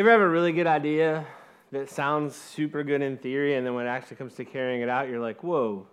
[0.00, 1.26] You ever have a really good idea
[1.72, 4.88] that sounds super good in theory, and then when it actually comes to carrying it
[4.88, 5.86] out, you're like, whoa,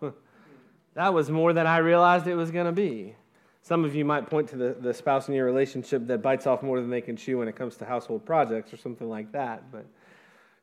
[0.93, 3.15] that was more than I realized it was going to be?
[3.63, 6.63] Some of you might point to the, the spouse in your relationship that bites off
[6.63, 9.73] more than they can chew when it comes to household projects or something like that.
[9.73, 9.85] But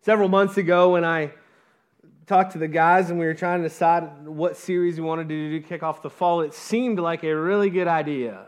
[0.00, 1.30] several months ago, when I
[2.26, 5.34] talked to the guys and we were trying to decide what series we wanted to
[5.34, 8.46] do to kick off the fall, it seemed like a really good idea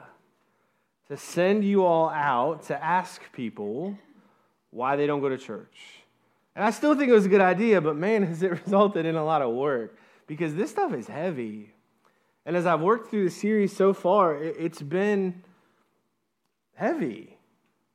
[1.09, 3.99] to send you all out to ask people
[4.71, 5.77] why they don't go to church.
[6.55, 9.17] And I still think it was a good idea, but man, has it resulted in
[9.17, 11.73] a lot of work because this stuff is heavy.
[12.45, 15.43] And as I've worked through the series so far, it's been
[16.75, 17.37] heavy.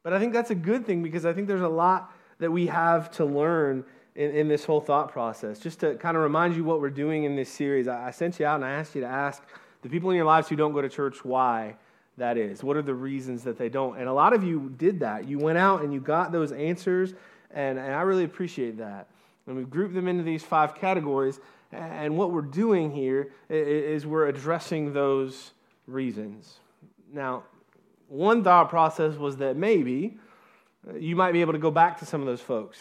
[0.04, 2.68] But I think that's a good thing because I think there's a lot that we
[2.68, 5.60] have to learn in, in this whole thought process.
[5.60, 8.40] Just to kind of remind you what we're doing in this series, I, I sent
[8.40, 9.42] you out and I asked you to ask
[9.84, 11.76] the people in your lives who don't go to church why
[12.22, 12.64] that is.
[12.64, 13.98] What are the reasons that they don't?
[13.98, 15.28] And a lot of you did that.
[15.28, 17.14] You went out and you got those answers,
[17.52, 19.08] and, and I really appreciate that.
[19.48, 21.40] And we grouped them into these five categories.
[21.72, 25.52] And what we're doing here is we're addressing those
[25.88, 26.60] reasons.
[27.12, 27.44] Now,
[28.08, 30.18] one thought process was that maybe
[30.88, 32.78] uh, you might be able to go back to some of those folks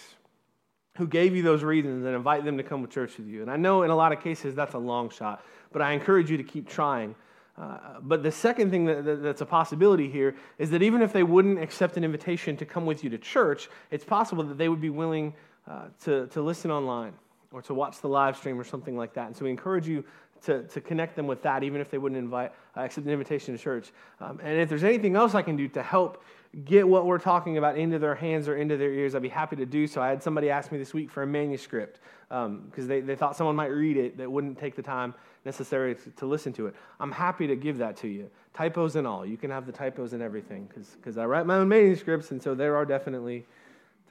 [0.97, 3.43] who gave you those reasons and invite them to come to church with you.
[3.43, 6.31] And I know in a lot of cases that's a long shot, but I encourage
[6.31, 7.15] you to keep trying
[7.59, 11.13] uh, but the second thing that, that, that's a possibility here is that even if
[11.13, 14.69] they wouldn't accept an invitation to come with you to church, it's possible that they
[14.69, 15.35] would be willing
[15.69, 17.13] uh, to, to listen online
[17.53, 19.27] or to watch the live stream or something like that.
[19.27, 20.05] And so we encourage you
[20.45, 23.57] to, to connect them with that, even if they wouldn't invite, uh, accept an invitation
[23.57, 23.93] to church.
[24.21, 26.23] Um, and if there's anything else I can do to help
[26.65, 29.57] get what we're talking about into their hands or into their ears, I'd be happy
[29.57, 30.01] to do so.
[30.01, 33.37] I had somebody ask me this week for a manuscript because um, they, they thought
[33.37, 36.75] someone might read it that wouldn't take the time necessary to, listen to it.
[36.99, 38.31] I'm happy to give that to you.
[38.55, 39.25] Typos and all.
[39.25, 42.55] You can have the typos and everything because I write my own manuscripts, and so
[42.55, 43.47] there are definitely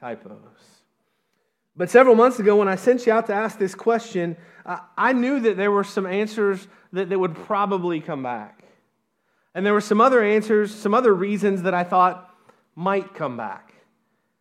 [0.00, 0.38] typos.
[1.76, 4.36] But several months ago, when I sent you out to ask this question,
[4.96, 8.64] I knew that there were some answers that, that would probably come back.
[9.54, 12.34] And there were some other answers, some other reasons that I thought
[12.74, 13.74] might come back.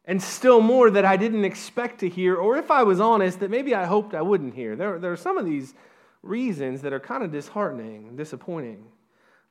[0.05, 3.51] And still more that I didn't expect to hear, or if I was honest, that
[3.51, 4.75] maybe I hoped I wouldn't hear.
[4.75, 5.73] There, there are some of these
[6.21, 8.85] reasons that are kind of disheartening, disappointing.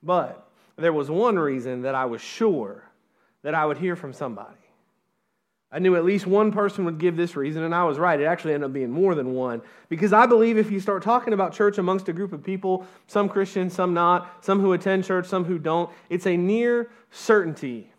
[0.03, 2.83] But there was one reason that I was sure
[3.41, 4.55] that I would hear from somebody.
[5.71, 8.19] I knew at least one person would give this reason, and I was right.
[8.19, 9.61] It actually ended up being more than one.
[9.87, 13.29] Because I believe if you start talking about church amongst a group of people, some
[13.29, 17.91] Christians, some not, some who attend church, some who don't, it's a near certainty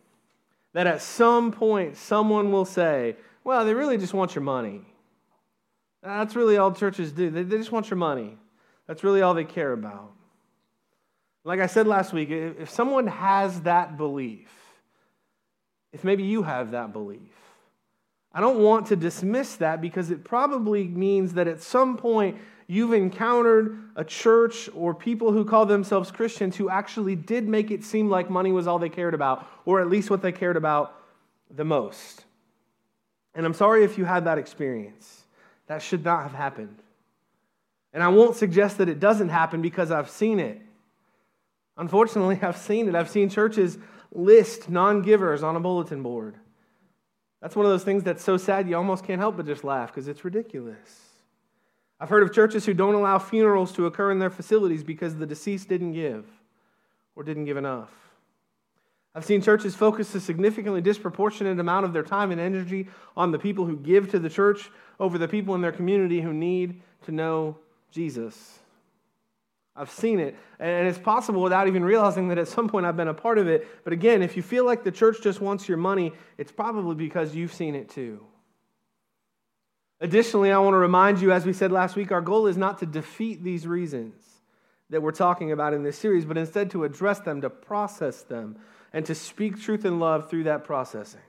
[0.73, 4.83] that at some point someone will say, well, they really just want your money.
[6.03, 7.31] That's really all churches do.
[7.31, 8.37] They, just want your money.
[8.91, 10.11] That's really all they care about.
[11.45, 14.51] Like I said last week, if someone has that belief,
[15.93, 17.21] if maybe you have that belief,
[18.33, 22.93] I don't want to dismiss that because it probably means that at some point you've
[22.93, 28.11] encountered a church or people who call themselves Christians who actually did make it seem
[28.11, 31.01] like money was all they cared about, or at least what they cared about
[31.49, 32.25] the most.
[33.37, 35.27] And I'm sorry if you had that experience.
[35.69, 36.83] That should not have happened.
[37.93, 40.61] And I won't suggest that it doesn't happen because I've seen it.
[41.77, 42.95] Unfortunately, I've seen it.
[42.95, 43.79] I've seen churches
[44.13, 46.37] list non givers on a bulletin board.
[47.41, 49.89] That's one of those things that's so sad you almost can't help but just laugh
[49.89, 51.11] because it's ridiculous.
[51.99, 55.27] I've heard of churches who don't allow funerals to occur in their facilities because the
[55.27, 56.27] deceased didn't give
[57.15, 57.91] or didn't give enough.
[59.15, 63.39] I've seen churches focus a significantly disproportionate amount of their time and energy on the
[63.39, 67.13] people who give to the church over the people in their community who need to
[67.13, 67.59] know
[67.91, 68.59] Jesus.
[69.77, 70.37] I've seen it.
[70.59, 73.49] And it's possible without even realizing that at some point I've been a part of
[73.49, 73.67] it.
[73.85, 77.35] But again, if you feel like the church just wants your money, it's probably because
[77.35, 78.25] you've seen it too.
[80.01, 82.79] Additionally, I want to remind you, as we said last week, our goal is not
[82.79, 84.15] to defeat these reasons
[84.89, 88.59] that we're talking about in this series, but instead to address them, to process them,
[88.93, 91.21] and to speak truth and love through that processing.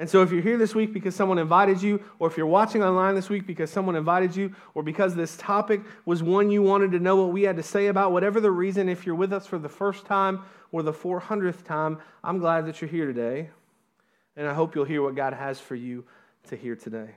[0.00, 2.84] And so, if you're here this week because someone invited you, or if you're watching
[2.84, 6.92] online this week because someone invited you, or because this topic was one you wanted
[6.92, 9.46] to know what we had to say about, whatever the reason, if you're with us
[9.46, 13.50] for the first time or the 400th time, I'm glad that you're here today.
[14.36, 16.04] And I hope you'll hear what God has for you
[16.46, 17.16] to hear today.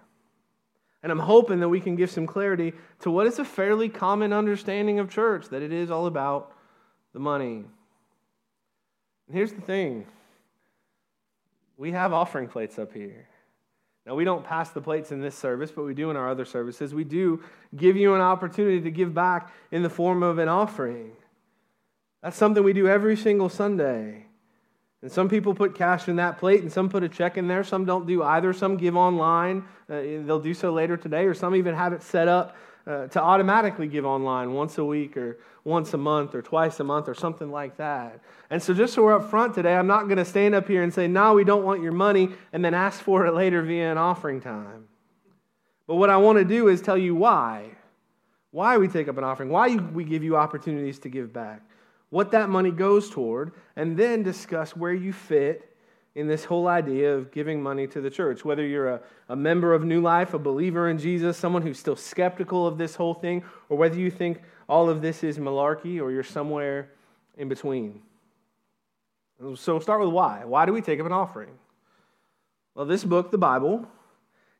[1.04, 4.34] And I'm hoping that we can give some clarity to what is a fairly common
[4.34, 6.52] understanding of church that it is all about
[7.14, 7.66] the money.
[9.28, 10.08] And here's the thing
[11.82, 13.28] we have offering plates up here.
[14.06, 16.46] Now, we don't pass the plates in this service, but we do in our other
[16.46, 16.94] services.
[16.94, 17.44] We do
[17.76, 21.14] give you an opportunity to give back in the form of an offering.
[22.22, 24.28] That's something we do every single Sunday.
[25.02, 27.64] And some people put cash in that plate and some put a check in there.
[27.64, 28.54] Some don't do either.
[28.54, 29.66] Some give online.
[29.90, 32.56] Uh, they'll do so later today, or some even have it set up
[32.88, 36.84] uh, to automatically give online once a week or once a month or twice a
[36.84, 38.20] month or something like that.
[38.50, 40.84] And so, just so we're up front today, I'm not going to stand up here
[40.84, 43.92] and say, no, we don't want your money, and then ask for it later via
[43.92, 44.88] an offering time.
[45.88, 47.72] But what I want to do is tell you why.
[48.52, 51.62] Why we take up an offering, why we give you opportunities to give back,
[52.10, 55.71] what that money goes toward, and then discuss where you fit
[56.14, 58.44] in this whole idea of giving money to the church.
[58.44, 61.96] Whether you're a, a member of New Life, a believer in Jesus, someone who's still
[61.96, 66.12] skeptical of this whole thing, or whether you think all of this is malarkey or
[66.12, 66.92] you're somewhere
[67.38, 68.02] in between.
[69.40, 70.44] So we'll start with why.
[70.46, 71.50] Why do we take up an offering?
[72.76, 73.88] Well, this book, the Bible,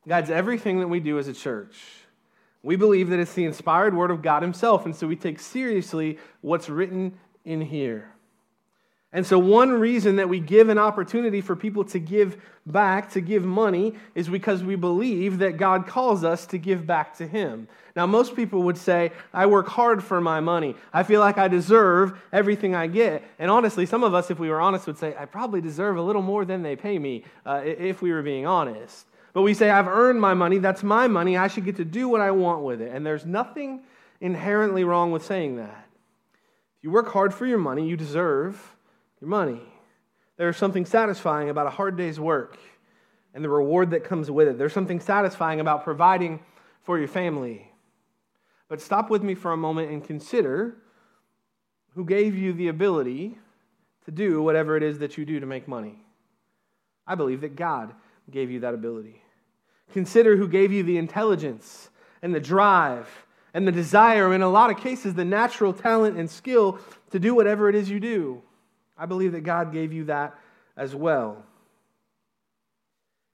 [0.08, 1.76] guides everything that we do as a church.
[2.62, 6.18] We believe that it's the inspired word of God Himself, and so we take seriously
[6.40, 8.12] what's written in here.
[9.14, 13.20] And so, one reason that we give an opportunity for people to give back, to
[13.20, 17.68] give money, is because we believe that God calls us to give back to Him.
[17.94, 20.76] Now, most people would say, I work hard for my money.
[20.94, 23.22] I feel like I deserve everything I get.
[23.38, 26.02] And honestly, some of us, if we were honest, would say, I probably deserve a
[26.02, 29.06] little more than they pay me, uh, if we were being honest.
[29.34, 30.56] But we say, I've earned my money.
[30.56, 31.36] That's my money.
[31.36, 32.92] I should get to do what I want with it.
[32.94, 33.82] And there's nothing
[34.22, 35.86] inherently wrong with saying that.
[36.78, 38.74] If you work hard for your money, you deserve
[39.22, 39.62] your money.
[40.36, 42.58] There's something satisfying about a hard day's work
[43.32, 44.58] and the reward that comes with it.
[44.58, 46.40] There's something satisfying about providing
[46.82, 47.70] for your family.
[48.68, 50.76] But stop with me for a moment and consider
[51.94, 53.38] who gave you the ability
[54.06, 56.04] to do whatever it is that you do to make money.
[57.06, 57.94] I believe that God
[58.28, 59.22] gave you that ability.
[59.92, 61.90] Consider who gave you the intelligence
[62.22, 63.08] and the drive
[63.54, 66.80] and the desire, and in a lot of cases, the natural talent and skill
[67.10, 68.42] to do whatever it is you do.
[69.02, 70.38] I believe that God gave you that
[70.76, 71.44] as well.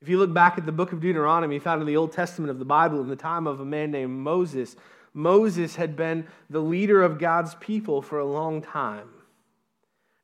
[0.01, 2.59] If you look back at the book of Deuteronomy, found in the Old Testament of
[2.59, 4.77] the Bible, in the time of a man named Moses,
[5.13, 9.11] Moses had been the leader of God's people for a long time.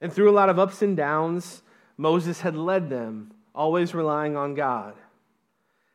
[0.00, 1.60] And through a lot of ups and downs,
[1.98, 4.94] Moses had led them, always relying on God.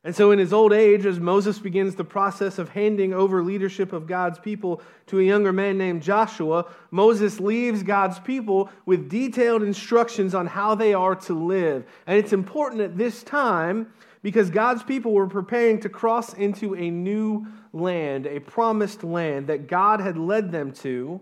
[0.03, 3.91] And so, in his old age, as Moses begins the process of handing over leadership
[3.91, 9.61] of God's people to a younger man named Joshua, Moses leaves God's people with detailed
[9.61, 11.85] instructions on how they are to live.
[12.07, 13.91] And it's important at this time
[14.21, 19.67] because God's people were preparing to cross into a new land, a promised land that
[19.67, 21.19] God had led them to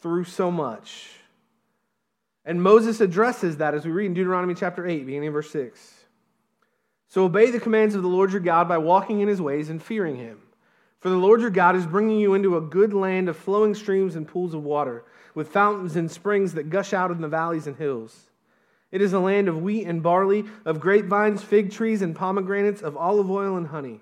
[0.00, 1.10] through so much.
[2.44, 5.99] And Moses addresses that as we read in Deuteronomy chapter 8, beginning in verse 6.
[7.10, 9.82] So obey the commands of the Lord your God by walking in his ways and
[9.82, 10.38] fearing him.
[11.00, 14.14] For the Lord your God is bringing you into a good land of flowing streams
[14.14, 15.02] and pools of water,
[15.34, 18.30] with fountains and springs that gush out in the valleys and hills.
[18.92, 22.96] It is a land of wheat and barley, of grapevines, fig trees, and pomegranates, of
[22.96, 24.00] olive oil and honey.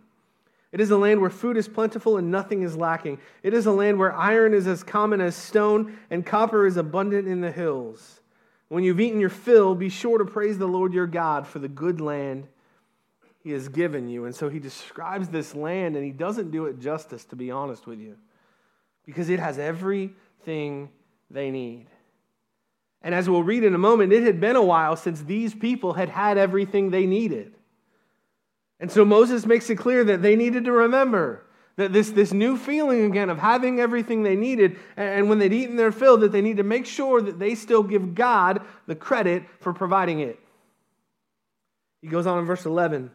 [0.70, 3.20] It is a land where food is plentiful and nothing is lacking.
[3.42, 7.26] It is a land where iron is as common as stone and copper is abundant
[7.26, 8.20] in the hills.
[8.68, 11.68] When you've eaten your fill, be sure to praise the Lord your God for the
[11.68, 12.48] good land
[13.42, 14.24] he has given you.
[14.24, 17.86] And so he describes this land and he doesn't do it justice, to be honest
[17.86, 18.16] with you,
[19.06, 20.90] because it has everything
[21.30, 21.86] they need.
[23.02, 25.92] And as we'll read in a moment, it had been a while since these people
[25.92, 27.54] had had everything they needed.
[28.80, 31.44] And so Moses makes it clear that they needed to remember
[31.76, 35.76] that this, this new feeling again of having everything they needed, and when they'd eaten
[35.76, 39.44] their fill, that they need to make sure that they still give God the credit
[39.60, 40.40] for providing it.
[42.02, 43.12] He goes on in verse 11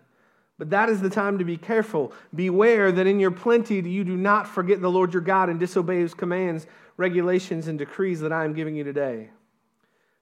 [0.58, 2.14] but that is the time to be careful.
[2.34, 6.00] Beware that in your plenty you do not forget the Lord your God and disobey
[6.00, 6.68] his commands,
[6.98, 9.30] regulations, and decrees that I am giving you today.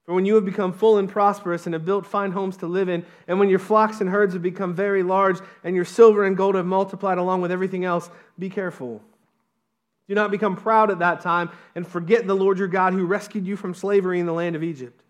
[0.05, 2.89] For when you have become full and prosperous and have built fine homes to live
[2.89, 6.35] in, and when your flocks and herds have become very large, and your silver and
[6.35, 8.09] gold have multiplied along with everything else,
[8.39, 9.01] be careful.
[10.07, 13.45] Do not become proud at that time and forget the Lord your God who rescued
[13.45, 15.00] you from slavery in the land of Egypt.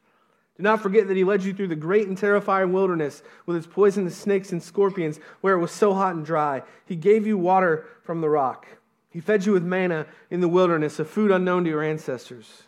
[0.62, 3.66] Do not forget that he led you through the great and terrifying wilderness with its
[3.66, 6.62] poisonous snakes and scorpions, where it was so hot and dry.
[6.86, 8.68] He gave you water from the rock.
[9.10, 12.62] He fed you with manna in the wilderness, a food unknown to your ancestors.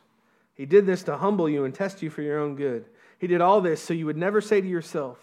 [0.56, 2.86] He did this to humble you and test you for your own good.
[3.20, 5.20] He did all this so you would never say to yourself,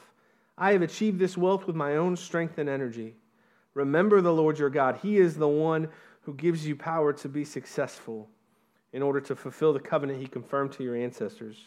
[0.57, 3.17] I have achieved this wealth with my own strength and energy.
[3.75, 5.01] Remember the Lord your God.
[5.03, 5.89] He is the one
[6.21, 8.29] who gives you power to be successful
[8.93, 11.67] in order to fulfill the covenant he confirmed to your ancestors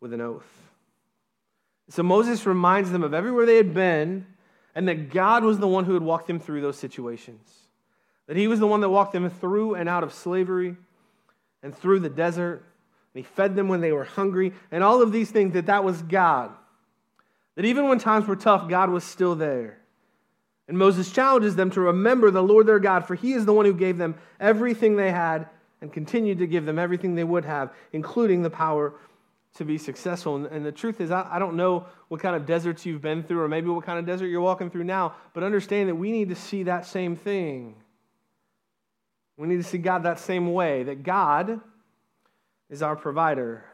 [0.00, 0.46] with an oath.
[1.90, 4.26] So Moses reminds them of everywhere they had been
[4.74, 7.48] and that God was the one who had walked them through those situations.
[8.26, 10.76] That he was the one that walked them through and out of slavery
[11.62, 12.62] and through the desert.
[13.14, 15.82] And he fed them when they were hungry, and all of these things, that that
[15.82, 16.52] was God.
[17.56, 19.78] That even when times were tough, God was still there.
[20.68, 23.64] And Moses challenges them to remember the Lord their God, for he is the one
[23.64, 25.48] who gave them everything they had
[25.80, 28.92] and continued to give them everything they would have, including the power
[29.58, 30.36] to be successful.
[30.36, 33.22] And, and the truth is, I, I, don't know what kind of deserts you've been
[33.24, 36.12] through, or maybe what kind of desert you're walking through now, but understand that we
[36.12, 37.74] need to see that same thing.
[39.36, 41.60] We need to see God that same way, that God
[42.70, 43.64] is our provider.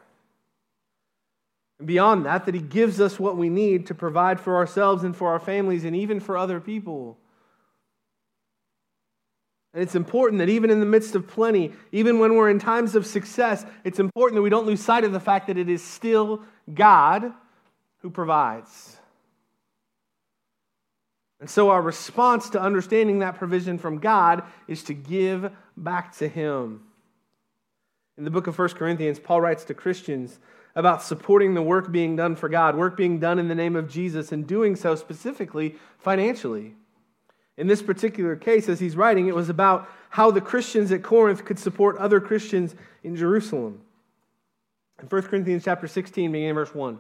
[1.79, 5.15] And beyond that, that He gives us what we need to provide for ourselves and
[5.15, 7.19] for our families and even for other people.
[9.75, 12.95] And it's important that even in the midst of plenty, even when we're in times
[12.95, 15.83] of success, it's important that we don't lose sight of the fact that it is
[15.83, 17.33] still God
[17.99, 18.97] who provides.
[21.41, 26.29] And so, our response to understanding that provision from God is to give back to
[26.29, 26.83] Him.
[28.17, 30.39] In the book of 1 Corinthians, Paul writes to Christians
[30.77, 33.91] about supporting the work being done for God, work being done in the name of
[33.91, 36.77] Jesus, and doing so specifically financially.
[37.57, 41.45] In this particular case, as he's writing, it was about how the Christians at Corinth
[41.45, 43.81] could support other Christians in Jerusalem.
[45.01, 46.99] In 1 Corinthians chapter 16, beginning verse 1.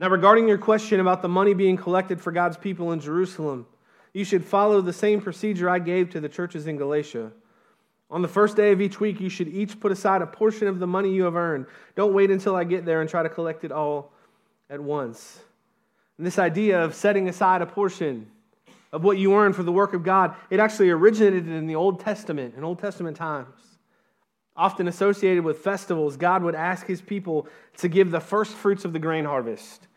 [0.00, 3.66] Now, regarding your question about the money being collected for God's people in Jerusalem,
[4.12, 7.32] you should follow the same procedure I gave to the churches in Galatia.
[8.10, 10.78] On the first day of each week, you should each put aside a portion of
[10.78, 11.66] the money you have earned.
[11.94, 14.12] Don't wait until I get there and try to collect it all
[14.68, 15.40] at once.
[16.18, 18.30] And this idea of setting aside a portion
[18.92, 22.00] of what you earn for the work of God, it actually originated in the Old
[22.00, 23.56] Testament, in Old Testament times.
[24.54, 28.92] Often associated with festivals, God would ask his people to give the first fruits of
[28.92, 29.88] the grain harvest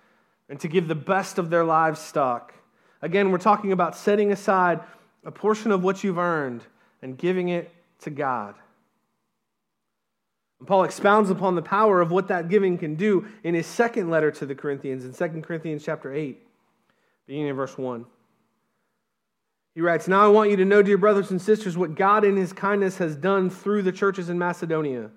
[0.47, 2.53] and to give the best of their livestock.
[3.01, 4.79] Again, we're talking about setting aside
[5.25, 6.63] a portion of what you've earned
[7.01, 7.71] and giving it
[8.01, 8.55] to God.
[10.59, 14.09] And Paul expounds upon the power of what that giving can do in his second
[14.09, 16.39] letter to the Corinthians in 2 Corinthians chapter 8,
[17.27, 18.05] beginning in verse 1.
[19.75, 22.37] He writes, Now I want you to know, dear brothers and sisters, what God in
[22.37, 25.11] his kindness has done through the churches in Macedonia.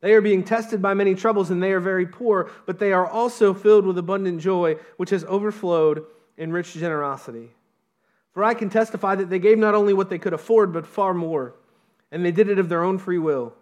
[0.00, 3.06] They are being tested by many troubles, and they are very poor, but they are
[3.06, 6.04] also filled with abundant joy, which has overflowed
[6.36, 7.50] in rich generosity.
[8.32, 11.14] For I can testify that they gave not only what they could afford, but far
[11.14, 11.54] more,
[12.12, 13.54] and they did it of their own free will.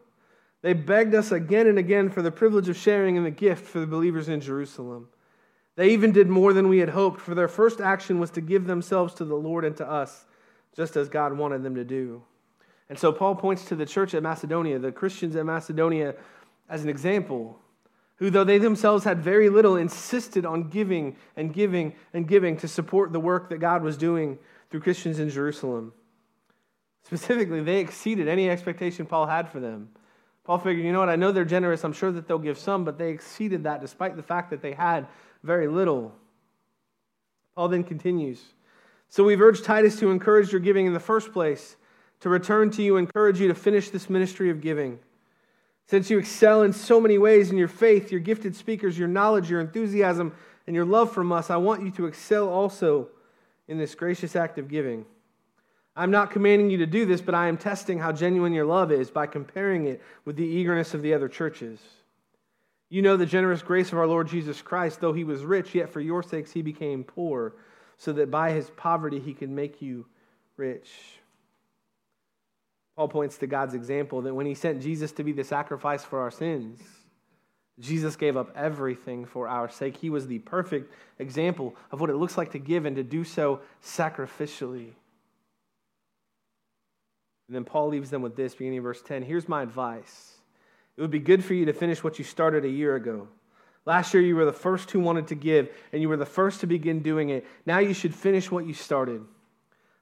[0.61, 3.79] They begged us again and again for the privilege of sharing in the gift for
[3.79, 5.09] the believers in Jerusalem.
[5.77, 8.67] They even did more than we had hoped, for their first action was to give
[8.67, 10.25] themselves to the Lord and to us,
[10.75, 12.23] just as God wanted them to do.
[12.89, 16.15] And so Paul points to the church at Macedonia, the Christians at Macedonia,
[16.69, 17.59] as an example,
[18.17, 22.69] who, though they themselves had very little, insisted on giving and giving and giving to
[22.69, 24.39] support the work that God was doing
[24.71, 25.93] through Christians in Jerusalem.
[27.05, 29.91] Specifically, they exceeded any expectation Paul had for them.
[30.45, 31.85] Paul figured, you know what, I know they're generous.
[31.85, 34.73] I'm sure that they'll give some, but they exceeded that despite the fact that they
[34.73, 35.07] had
[35.47, 36.13] very little.
[37.55, 38.43] Paul then continues
[39.09, 41.77] So we've urged Titus to encourage your giving in the first place,
[42.21, 44.99] to return to you, encourage you to finish this ministry of giving.
[45.89, 49.49] Since you excel in so many ways in your faith, your gifted speakers, your knowledge,
[49.49, 50.35] your enthusiasm,
[50.67, 53.09] and your love from us, I want you to excel also
[53.69, 55.05] in this gracious act of giving.
[55.95, 58.93] I'm not commanding you to do this, but I am testing how genuine your love
[58.93, 61.79] is by comparing it with the eagerness of the other churches.
[62.89, 65.01] You know the generous grace of our Lord Jesus Christ.
[65.01, 67.55] Though he was rich, yet for your sakes he became poor,
[67.97, 70.07] so that by his poverty he could make you
[70.57, 70.91] rich.
[72.97, 76.21] Paul points to God's example that when he sent Jesus to be the sacrifice for
[76.21, 76.81] our sins,
[77.79, 79.99] Jesus gave up everything for our sake.
[79.99, 83.23] He was the perfect example of what it looks like to give and to do
[83.23, 84.93] so sacrificially.
[87.49, 89.23] And then Paul leaves them with this, beginning in verse 10.
[89.23, 90.36] Here's my advice
[90.97, 93.29] it would be good for you to finish what you started a year ago.
[93.85, 96.61] Last year, you were the first who wanted to give, and you were the first
[96.61, 97.47] to begin doing it.
[97.67, 99.25] Now you should finish what you started.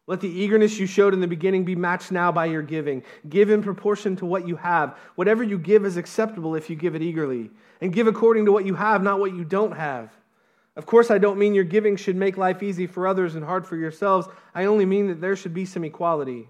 [0.07, 3.03] Let the eagerness you showed in the beginning be matched now by your giving.
[3.29, 4.99] Give in proportion to what you have.
[5.15, 7.51] Whatever you give is acceptable if you give it eagerly.
[7.81, 10.13] And give according to what you have, not what you don't have.
[10.77, 13.67] Of course, I don't mean your giving should make life easy for others and hard
[13.67, 14.29] for yourselves.
[14.55, 16.49] I only mean that there should be some equality.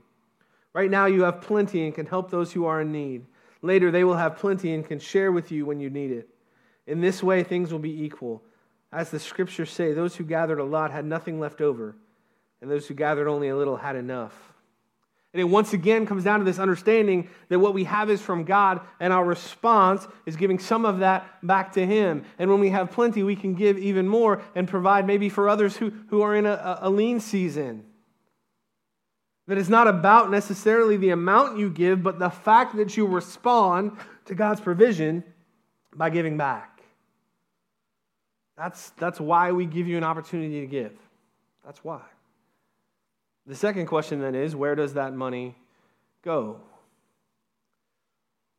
[0.73, 3.27] Right now, you have plenty and can help those who are in need.
[3.65, 6.29] Later, they will have plenty and can share with you when you need it.
[6.87, 8.43] In this way, things will be equal.
[8.93, 11.97] As the scriptures say, those who gathered a lot had nothing left over,
[12.61, 14.35] and those who gathered only a little had enough.
[15.33, 18.45] And it once again comes down to this understanding that what we have is from
[18.45, 22.27] God, and our response is giving some of that back to Him.
[22.39, 25.79] And when we have plenty, we can give even more and provide maybe for others
[25.79, 27.87] who, who are in a, a lean season.
[29.47, 33.93] That it's not about necessarily the amount you give, but the fact that you respond
[34.25, 35.23] to God's provision
[35.95, 36.83] by giving back.
[38.57, 40.93] That's, that's why we give you an opportunity to give.
[41.65, 42.01] That's why.
[43.47, 45.55] The second question then is where does that money
[46.23, 46.61] go?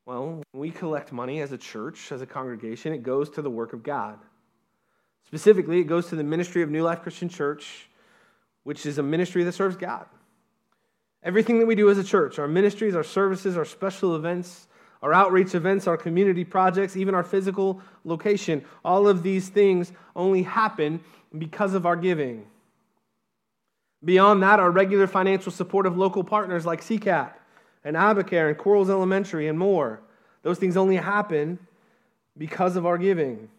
[0.05, 3.73] Well, we collect money as a church, as a congregation, it goes to the work
[3.73, 4.19] of God.
[5.25, 7.89] Specifically, it goes to the ministry of New Life Christian Church,
[8.63, 10.05] which is a ministry that serves God.
[11.25, 14.67] Everything that we do as a church, our ministries, our services, our special events,
[15.01, 20.43] our outreach events, our community projects, even our physical location, all of these things only
[20.43, 20.99] happen
[21.35, 22.45] because of our giving.
[24.03, 27.33] Beyond that, our regular financial support of local partners like CCAP
[27.83, 30.01] and Abacare and Corals Elementary and more.
[30.43, 31.57] Those things only happen
[32.37, 33.49] because of our giving.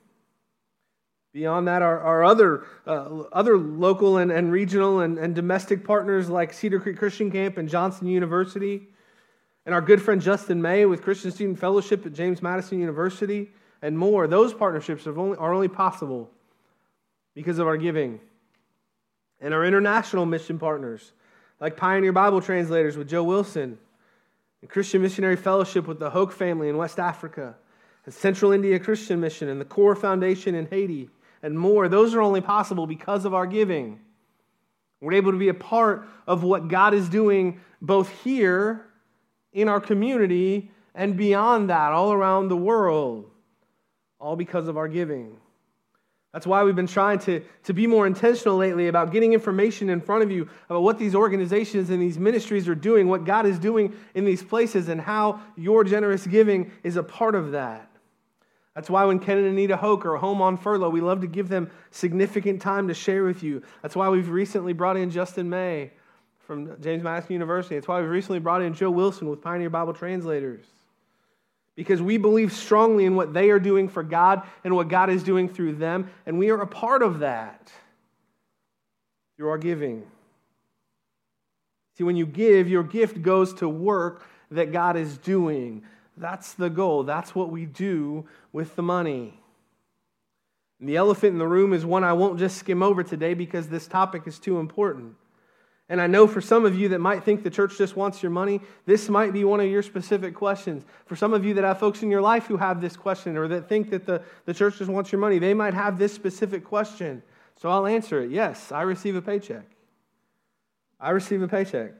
[1.37, 6.31] Beyond that, our, our other, uh, other local and, and regional and, and domestic partners
[6.31, 8.88] like Cedar Creek Christian Camp and Johnson University,
[9.66, 13.50] and our good friend Justin May with Christian Student Fellowship at James Madison University,
[13.83, 14.26] and more.
[14.26, 16.31] Those partnerships only, are only possible
[17.35, 18.19] because of our giving.
[19.38, 21.12] And our international mission partners,
[21.61, 23.76] like Pioneer Bible Translators with Joe Wilson,
[24.62, 27.57] and Christian Missionary Fellowship with the Hoke family in West Africa,
[28.07, 31.11] and Central India Christian Mission, and the Core Foundation in Haiti
[31.43, 31.88] and more.
[31.88, 34.00] Those are only possible because of our giving.
[35.00, 38.87] We're able to be a part of what God is doing both here
[39.52, 43.31] in our community and beyond that, all around the world,
[44.19, 45.37] all because of our giving.
[46.33, 50.02] That's why we've been trying to, to be more intentional lately about getting information in
[50.02, 53.59] front of you about what these organizations and these ministries are doing, what God is
[53.59, 57.90] doing in these places, and how your generous giving is a part of that.
[58.76, 61.49] That's why when Ken and Anita Hoke are home on furlough, we love to give
[61.49, 63.62] them significant time to share with you.
[63.80, 65.92] That's why we've recently brought in Justin May
[66.40, 67.75] from James Madison University.
[67.75, 70.66] That's why we've recently brought in Joe Wilson with Pioneer Bible Translators.
[71.75, 75.23] Because we believe strongly in what they are doing for God and what God is
[75.23, 77.73] doing through them, and we are a part of that
[79.38, 80.04] through our giving.
[81.97, 85.82] See, when you give, your gift goes to work that God is doing.
[86.17, 87.02] That's the goal.
[87.02, 89.39] That's what we do with the money.
[90.81, 93.69] And the elephant in the room is one I won't just skim over today because
[93.69, 95.15] this topic is too important.
[95.89, 98.31] And I know for some of you that might think the church just wants your
[98.31, 100.85] money, this might be one of your specific questions.
[101.05, 103.47] For some of you that have folks in your life who have this question or
[103.49, 106.65] that think that the, the church just wants your money, they might have this specific
[106.65, 107.23] question.
[107.57, 108.31] So I'll answer it.
[108.31, 109.65] Yes, I receive a paycheck.
[110.99, 111.93] I receive a paycheck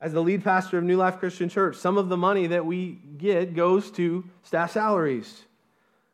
[0.00, 2.98] as the lead pastor of New Life Christian Church, some of the money that we
[3.16, 5.44] get goes to staff salaries.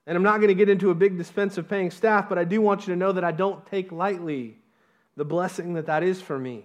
[0.06, 2.44] And I'm not going to get into a big dispense of paying staff, but I
[2.44, 4.58] do want you to know that I don't take lightly
[5.16, 6.64] the blessing that that is for me.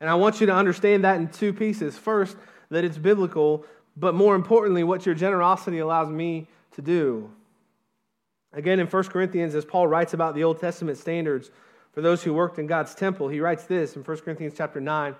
[0.00, 1.96] And I want you to understand that in two pieces.
[1.96, 2.36] First,
[2.70, 3.64] that it's biblical,
[3.96, 7.30] but more importantly, what your generosity allows me to do.
[8.52, 11.50] Again, in 1 Corinthians, as Paul writes about the Old Testament standards
[11.92, 15.14] for those who worked in God's temple, he writes this in 1 Corinthians chapter 9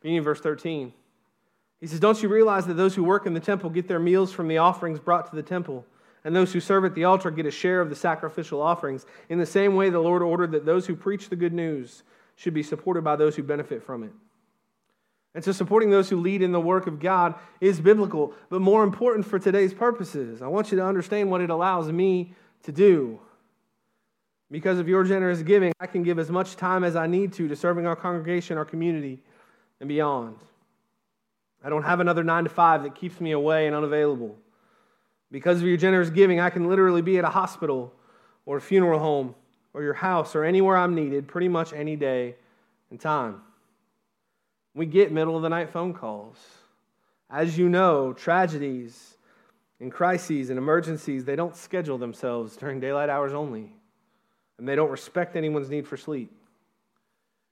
[0.00, 0.92] beginning in verse 13.
[1.80, 4.32] He says, Don't you realize that those who work in the temple get their meals
[4.32, 5.84] from the offerings brought to the temple,
[6.24, 9.06] and those who serve at the altar get a share of the sacrificial offerings?
[9.28, 12.02] In the same way, the Lord ordered that those who preach the good news
[12.36, 14.12] should be supported by those who benefit from it.
[15.34, 18.82] And so, supporting those who lead in the work of God is biblical, but more
[18.82, 22.34] important for today's purposes, I want you to understand what it allows me
[22.64, 23.20] to do.
[24.50, 27.48] Because of your generous giving, I can give as much time as I need to
[27.48, 29.20] to serving our congregation, our community,
[29.80, 30.36] and beyond.
[31.62, 34.36] I don't have another nine to five that keeps me away and unavailable.
[35.30, 37.92] Because of your generous giving, I can literally be at a hospital
[38.46, 39.34] or a funeral home
[39.74, 42.36] or your house or anywhere I'm needed pretty much any day
[42.90, 43.42] and time.
[44.74, 46.38] We get middle of the night phone calls.
[47.30, 49.16] As you know, tragedies
[49.80, 53.72] and crises and emergencies, they don't schedule themselves during daylight hours only.
[54.56, 56.32] And they don't respect anyone's need for sleep.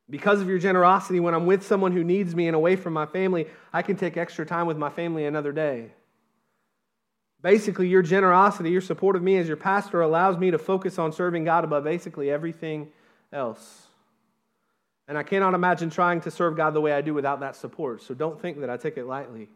[0.08, 3.06] Because of your generosity, when I'm with someone who needs me and away from my
[3.06, 5.92] family, I can take extra time with my family another day.
[7.42, 11.12] Basically, your generosity, your support of me as your pastor allows me to focus on
[11.12, 12.88] serving God above basically everything
[13.32, 13.88] else.
[15.08, 18.02] And I cannot imagine trying to serve God the way I do without that support.
[18.02, 19.48] So don't think that I take it lightly.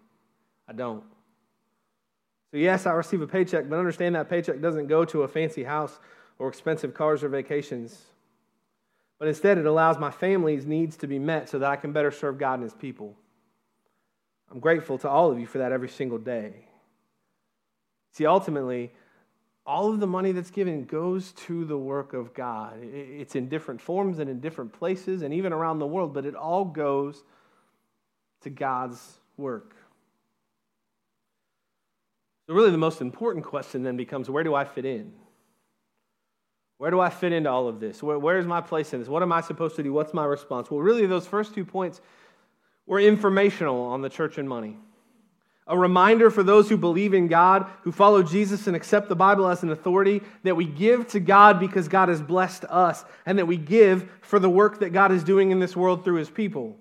[0.69, 1.03] I don't.
[2.53, 5.63] So, yes, I receive a paycheck, but understand that paycheck doesn't go to a fancy
[5.63, 5.99] house
[6.39, 8.07] or expensive cars or vacations
[9.21, 12.11] but instead it allows my family's needs to be met so that I can better
[12.11, 13.15] serve God and His people.
[14.51, 16.65] I'm grateful to all of you for that every single day.
[18.13, 18.91] See, ultimately,
[19.65, 22.79] all of the money that's given goes to the work of God.
[22.83, 26.35] It's in different forms and in different places and even around the world, but it
[26.35, 27.23] all goes
[28.41, 29.77] to God's work.
[32.47, 35.13] So, really, the most important question then becomes where do I fit in?
[36.81, 38.03] Where do I fit into all of this?
[38.03, 39.09] Where, where's my place in this?
[39.11, 39.93] What am I supposed to do?
[39.93, 40.71] What's my response?
[40.71, 42.01] Well, really, those first two points
[42.87, 44.79] were informational on the church and money.
[45.67, 49.47] A reminder for those who believe in God, who follow Jesus and accept the Bible
[49.47, 53.47] as an authority, that we give to God because God has blessed us, and that
[53.47, 56.79] we give for the work that God is doing in this world through his people.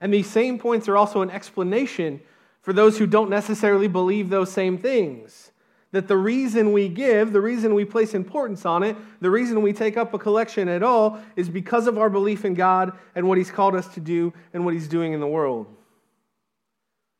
[0.00, 2.22] And these same points are also an explanation
[2.62, 5.52] for those who don't necessarily believe those same things.
[5.96, 9.72] That the reason we give, the reason we place importance on it, the reason we
[9.72, 13.38] take up a collection at all is because of our belief in God and what
[13.38, 15.66] He's called us to do and what He's doing in the world.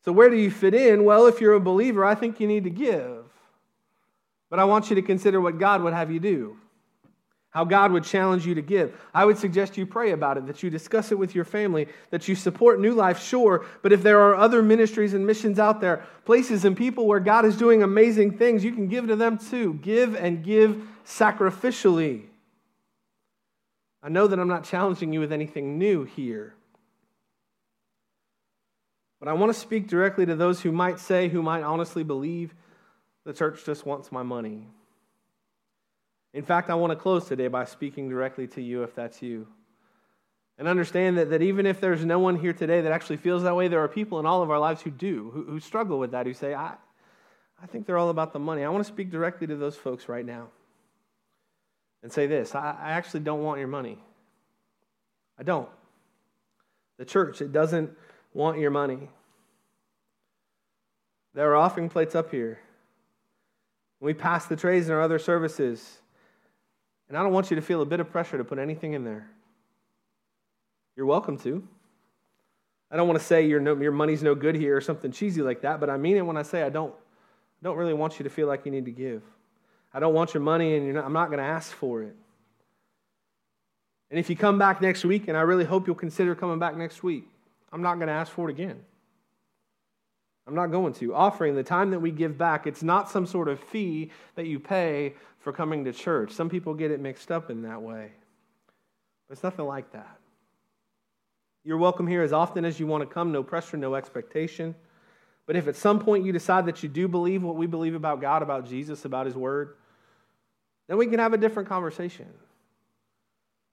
[0.04, 1.06] So, where do you fit in?
[1.06, 3.24] Well, if you're a believer, I think you need to give.
[4.50, 6.58] But I want you to consider what God would have you do
[7.56, 8.94] how God would challenge you to give.
[9.14, 12.28] I would suggest you pray about it, that you discuss it with your family, that
[12.28, 16.04] you support New Life, sure, but if there are other ministries and missions out there,
[16.26, 19.72] places and people where God is doing amazing things, you can give to them too.
[19.80, 22.24] Give and give sacrificially.
[24.02, 26.52] I know that I'm not challenging you with anything new here.
[29.18, 32.54] But I want to speak directly to those who might say, who might honestly believe,
[33.24, 34.66] the church just wants my money.
[36.36, 39.46] In fact, I want to close today by speaking directly to you if that's you.
[40.58, 43.56] And understand that, that even if there's no one here today that actually feels that
[43.56, 46.10] way, there are people in all of our lives who do, who, who struggle with
[46.10, 46.74] that, who say, I,
[47.62, 48.64] I think they're all about the money.
[48.64, 50.48] I want to speak directly to those folks right now
[52.02, 53.98] and say this I, I actually don't want your money.
[55.38, 55.70] I don't.
[56.98, 57.96] The church, it doesn't
[58.34, 59.08] want your money.
[61.32, 62.58] There are offering plates up here.
[64.00, 66.00] We pass the trays in our other services,
[67.08, 69.04] and I don't want you to feel a bit of pressure to put anything in
[69.04, 69.28] there.
[70.96, 71.66] You're welcome to.
[72.90, 75.42] I don't want to say your, no, your money's no good here or something cheesy
[75.42, 78.18] like that, but I mean it when I say I don't, I don't really want
[78.18, 79.22] you to feel like you need to give.
[79.92, 82.14] I don't want your money, and not, I'm not going to ask for it.
[84.10, 86.76] And if you come back next week, and I really hope you'll consider coming back
[86.76, 87.28] next week,
[87.72, 88.80] I'm not going to ask for it again.
[90.46, 91.14] I'm not going to.
[91.14, 94.60] Offering, the time that we give back, it's not some sort of fee that you
[94.60, 96.32] pay for coming to church.
[96.32, 98.12] Some people get it mixed up in that way.
[99.28, 100.18] But it's nothing like that.
[101.64, 104.76] You're welcome here as often as you want to come, no pressure, no expectation.
[105.46, 108.20] But if at some point you decide that you do believe what we believe about
[108.20, 109.74] God, about Jesus, about His Word,
[110.86, 112.26] then we can have a different conversation.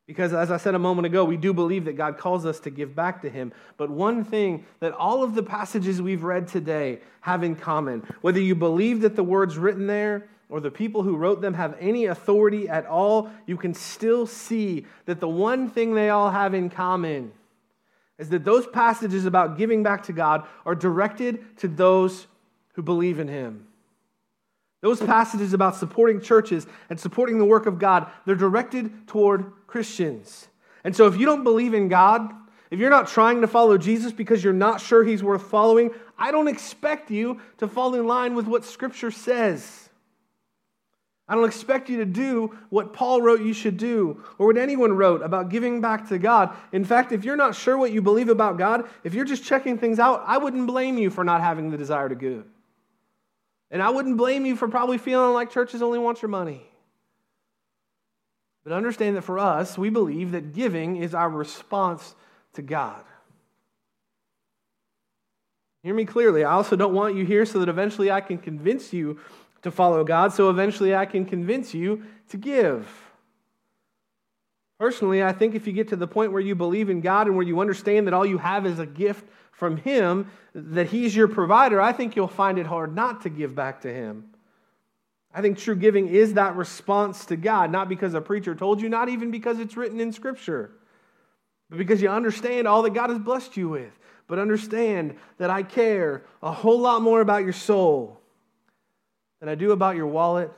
[0.05, 2.69] Because, as I said a moment ago, we do believe that God calls us to
[2.69, 3.53] give back to Him.
[3.77, 8.39] But one thing that all of the passages we've read today have in common, whether
[8.39, 12.05] you believe that the words written there or the people who wrote them have any
[12.05, 16.69] authority at all, you can still see that the one thing they all have in
[16.69, 17.31] common
[18.19, 22.27] is that those passages about giving back to God are directed to those
[22.73, 23.67] who believe in Him.
[24.83, 30.49] Those passages about supporting churches and supporting the work of God, they're directed toward Christians.
[30.83, 32.29] And so if you don't believe in God,
[32.69, 36.31] if you're not trying to follow Jesus because you're not sure he's worth following, I
[36.31, 39.87] don't expect you to fall in line with what Scripture says.
[41.29, 44.91] I don't expect you to do what Paul wrote you should do or what anyone
[44.91, 46.53] wrote about giving back to God.
[46.73, 49.77] In fact, if you're not sure what you believe about God, if you're just checking
[49.77, 52.43] things out, I wouldn't blame you for not having the desire to give.
[53.73, 56.61] And I wouldn't blame you for probably feeling like churches only want your money.
[58.63, 62.13] But understand that for us, we believe that giving is our response
[62.53, 63.03] to God.
[65.81, 66.43] Hear me clearly.
[66.43, 69.19] I also don't want you here so that eventually I can convince you
[69.63, 72.87] to follow God, so eventually I can convince you to give.
[74.79, 77.35] Personally, I think if you get to the point where you believe in God and
[77.35, 81.27] where you understand that all you have is a gift from Him, that He's your
[81.27, 84.25] provider, I think you'll find it hard not to give back to Him.
[85.33, 88.89] I think true giving is that response to God, not because a preacher told you,
[88.89, 90.71] not even because it's written in Scripture,
[91.69, 93.91] but because you understand all that God has blessed you with.
[94.27, 98.19] But understand that I care a whole lot more about your soul
[99.39, 100.51] than I do about your wallet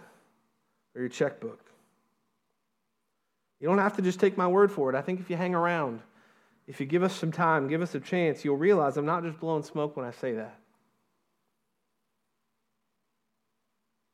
[0.93, 1.60] or your checkbook.
[3.60, 4.95] You don't have to just take my word for it.
[4.95, 6.01] I think if you hang around,
[6.67, 9.39] if you give us some time, give us a chance, you'll realize I'm not just
[9.39, 10.60] blowing smoke when I say that.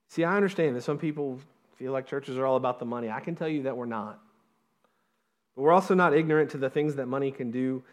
[0.09, 1.39] See, I understand that some people
[1.77, 3.09] feel like churches are all about the money.
[3.09, 4.19] I can tell you that we're not.
[5.55, 7.83] But we're also not ignorant to the things that money can do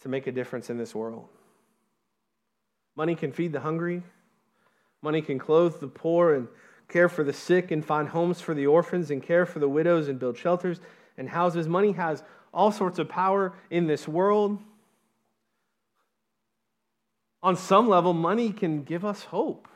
[0.00, 1.28] to make a difference in this world.
[2.96, 4.02] Money can feed the hungry,
[5.02, 6.48] money can clothe the poor and
[6.88, 10.08] care for the sick and find homes for the orphans and care for the widows
[10.08, 10.80] and build shelters
[11.16, 11.68] and houses.
[11.68, 14.58] Money has all sorts of power in this world.
[17.42, 19.68] On some level, money can give us hope.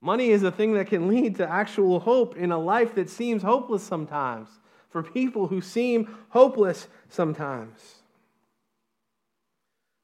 [0.00, 3.42] Money is a thing that can lead to actual hope in a life that seems
[3.42, 4.48] hopeless sometimes,
[4.90, 7.96] for people who seem hopeless sometimes.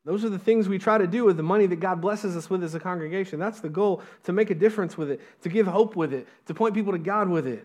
[0.04, 2.50] Those are the things we try to do with the money that God blesses us
[2.50, 3.38] with as a congregation.
[3.38, 6.54] That's the goal to make a difference with it, to give hope with it, to
[6.54, 7.64] point people to God with it.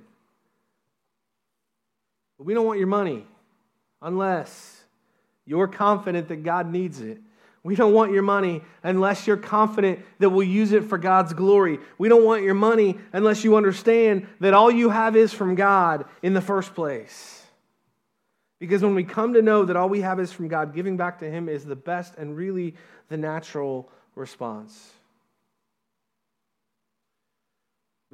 [2.38, 3.26] But we don't want your money
[4.02, 4.84] unless
[5.46, 7.20] you're confident that God needs it.
[7.64, 11.80] We don't want your money unless you're confident that we'll use it for God's glory.
[11.98, 16.06] We don't want your money unless you understand that all you have is from God
[16.22, 17.44] in the first place.
[18.60, 21.20] Because when we come to know that all we have is from God, giving back
[21.20, 22.76] to Him is the best and really
[23.10, 24.92] the natural response.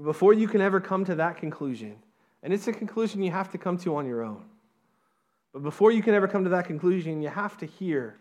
[0.01, 1.95] Before you can ever come to that conclusion,
[2.43, 4.43] and it's a conclusion you have to come to on your own,
[5.55, 8.17] but before you can ever come to that conclusion, you have to hear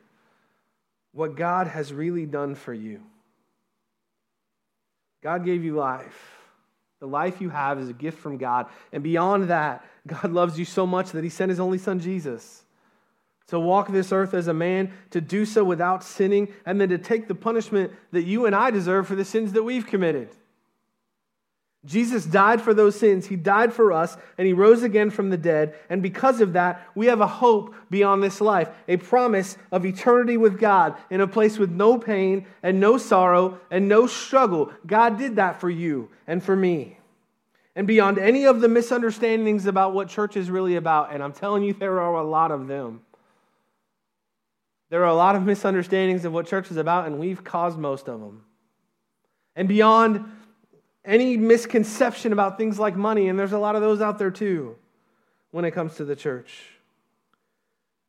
[1.10, 3.00] what God has really done for you.
[5.20, 6.36] God gave you life.
[7.00, 8.66] The life you have is a gift from God.
[8.92, 12.62] And beyond that, God loves you so much that He sent His only Son, Jesus,
[13.48, 16.98] to walk this earth as a man, to do so without sinning, and then to
[16.98, 20.28] take the punishment that you and I deserve for the sins that we've committed.
[21.84, 23.26] Jesus died for those sins.
[23.26, 25.74] He died for us, and He rose again from the dead.
[25.90, 30.36] And because of that, we have a hope beyond this life, a promise of eternity
[30.36, 34.72] with God in a place with no pain and no sorrow and no struggle.
[34.86, 36.98] God did that for you and for me.
[37.76, 41.64] And beyond any of the misunderstandings about what church is really about, and I'm telling
[41.64, 43.02] you, there are a lot of them.
[44.90, 48.08] There are a lot of misunderstandings of what church is about, and we've caused most
[48.08, 48.44] of them.
[49.56, 50.24] And beyond
[51.04, 54.76] any misconception about things like money, and there's a lot of those out there too
[55.50, 56.62] when it comes to the church.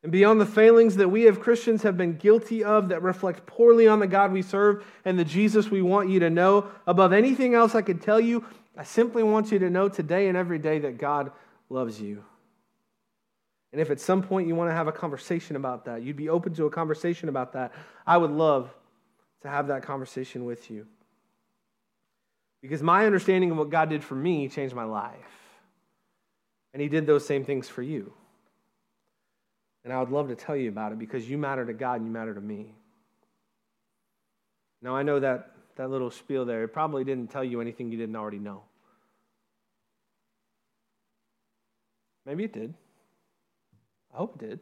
[0.04, 3.88] And beyond the failings that we as Christians have been guilty of that reflect poorly
[3.88, 7.56] on the God we serve and the Jesus we want you to know, above anything
[7.56, 8.46] else I could tell you,
[8.78, 11.32] I simply want you to know today and every day that God
[11.70, 12.24] loves you.
[13.72, 16.30] And if at some point you want to have a conversation about that, you'd be
[16.30, 17.74] open to a conversation about that,
[18.06, 18.74] I would love
[19.42, 20.86] to have that conversation with you.
[22.66, 25.14] Because my understanding of what God did for me changed my life.
[26.74, 28.12] And He did those same things for you.
[29.84, 32.06] And I would love to tell you about it because you matter to God and
[32.08, 32.74] you matter to me.
[34.82, 38.00] Now, I know that, that little spiel there, it probably didn't tell you anything you
[38.00, 38.64] didn't already know.
[42.26, 42.74] Maybe it did.
[44.12, 44.60] I hope it did.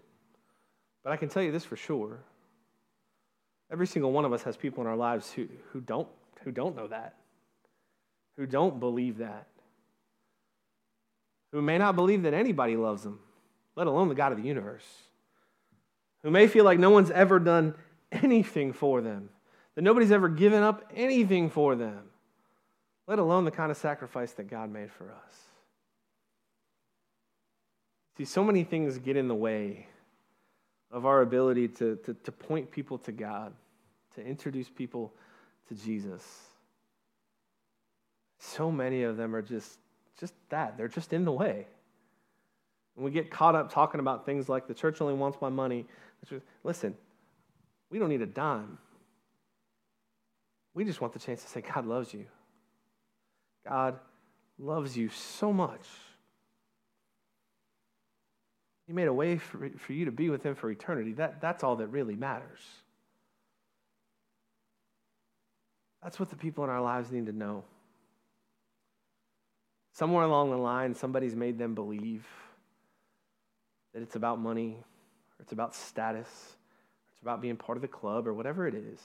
[1.06, 2.20] But I can tell you this for sure.
[3.72, 6.10] Every single one of us has people in our lives who, who, don't,
[6.44, 7.16] who don't know that
[8.38, 9.48] who don't believe that,
[11.52, 13.19] who may not believe that anybody loves them,
[13.76, 14.86] let alone the God of the universe,
[16.24, 17.76] who may feel like no one's ever done
[18.12, 19.30] anything for them,
[19.76, 22.04] that nobody's ever given up anything for them,
[23.08, 25.34] let alone the kind of sacrifice that God made for us.
[28.17, 29.88] See, so many things get in the way
[30.91, 33.54] of our ability to, to, to point people to God,
[34.15, 35.12] to introduce people
[35.67, 36.53] to Jesus
[38.56, 39.80] so many of them are just
[40.20, 40.78] just that.
[40.78, 41.66] They're just in the way.
[42.96, 45.86] And we get caught up talking about things like the church only wants my money.
[46.63, 46.96] Listen
[47.94, 48.80] we don't need a dime.
[50.74, 52.26] We just want the chance to say god loves you.
[53.68, 54.00] God
[54.58, 55.86] loves you so much.
[58.88, 61.13] He made a way for, for you to be with him for eternity.
[61.13, 62.60] That, that's all that really matters.
[66.02, 67.63] That's what the people in our lives need to know
[69.93, 72.25] Somewhere along the line, somebody's made them believe
[73.93, 77.88] that it's about money, or it's about status, or it's about being part of the
[77.88, 78.99] club, or whatever it is.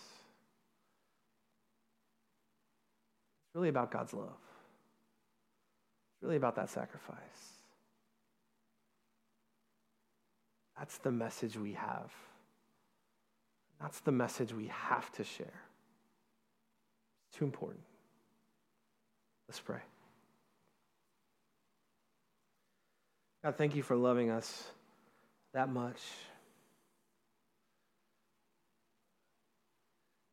[3.48, 4.40] It's really about God's love.
[6.14, 7.18] It's really about that sacrifice.
[10.78, 12.10] That's the message we have.
[13.78, 15.60] That's the message we have to share.
[17.28, 17.84] It's too important.
[19.48, 19.80] Let's pray.
[23.44, 24.64] God, thank you for loving us
[25.54, 26.00] that much.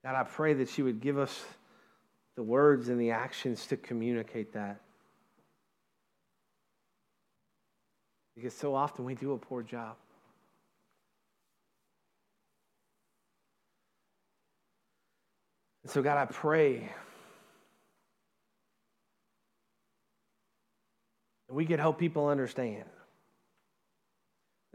[0.04, 1.46] God, I pray that you would give us
[2.36, 4.82] the words and the actions to communicate that.
[8.36, 9.96] Because so often we do a poor job.
[15.84, 16.92] And so, God, I pray
[21.48, 22.86] that we could help people understand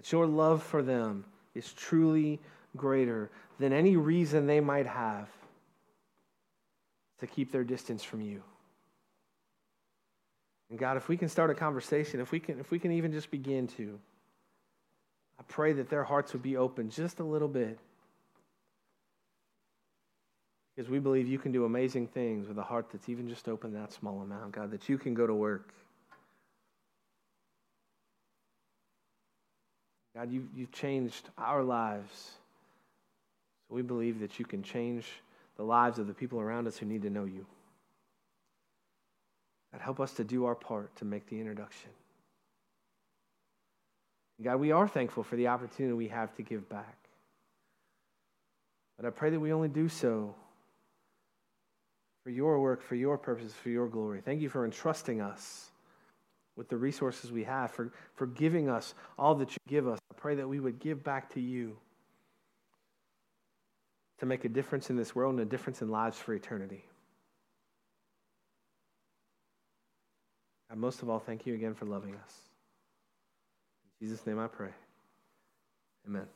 [0.00, 2.40] that your love for them is truly
[2.74, 5.28] greater than any reason they might have
[7.18, 8.42] to keep their distance from you.
[10.70, 13.12] And God, if we can start a conversation, if we can, if we can even
[13.12, 13.98] just begin to,
[15.38, 17.78] I pray that their hearts would be open just a little bit.
[20.74, 23.74] Because we believe you can do amazing things with a heart that's even just open
[23.74, 25.74] that small amount, God, that you can go to work.
[30.20, 32.32] God, you, you've changed our lives.
[33.66, 35.06] So we believe that you can change
[35.56, 37.46] the lives of the people around us who need to know you.
[39.72, 41.88] God, help us to do our part to make the introduction.
[44.42, 46.98] God, we are thankful for the opportunity we have to give back.
[48.98, 50.34] But I pray that we only do so
[52.24, 54.20] for your work, for your purposes, for your glory.
[54.20, 55.69] Thank you for entrusting us
[56.60, 59.98] with the resources we have, for, for giving us all that you give us.
[60.12, 61.78] I pray that we would give back to you
[64.18, 66.84] to make a difference in this world and a difference in lives for eternity.
[70.68, 72.34] And most of all, thank you again for loving us.
[73.98, 74.68] In Jesus' name I pray.
[76.06, 76.26] Amen.